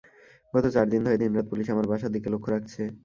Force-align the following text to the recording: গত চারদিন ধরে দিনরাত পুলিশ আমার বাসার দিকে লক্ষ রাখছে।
গত 0.53 0.65
চারদিন 0.75 1.01
ধরে 1.05 1.19
দিনরাত 1.21 1.45
পুলিশ 1.51 1.67
আমার 1.69 1.89
বাসার 1.91 2.13
দিকে 2.15 2.27
লক্ষ 2.33 2.45
রাখছে। 2.49 2.81